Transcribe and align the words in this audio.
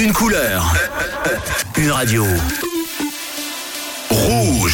Une 0.00 0.14
couleur. 0.14 0.72
Une 1.76 1.90
radio. 1.90 2.24